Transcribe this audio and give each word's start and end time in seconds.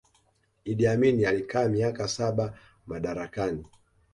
Idi 0.63 0.87
Amin 0.87 1.25
alikaa 1.25 1.67
miaka 1.67 2.07
saba 2.07 2.53
madarakani 2.87 3.65